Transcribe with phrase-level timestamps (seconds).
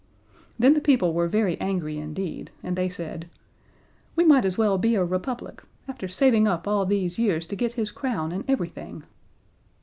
[0.57, 3.29] Then the people were very angry indeed, and they said:
[4.15, 5.61] "We might as well be a Republic.
[5.87, 9.03] After saving up all these years to get his crown, and everything!"